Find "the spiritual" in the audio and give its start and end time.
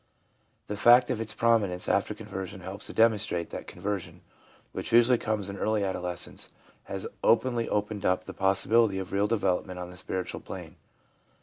9.91-10.41